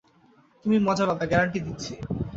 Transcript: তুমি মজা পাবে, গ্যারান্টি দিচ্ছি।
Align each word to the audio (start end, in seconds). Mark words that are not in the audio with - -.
তুমি 0.65 0.77
মজা 0.79 1.03
পাবে, 1.09 1.25
গ্যারান্টি 1.31 1.59
দিচ্ছি। 1.65 1.93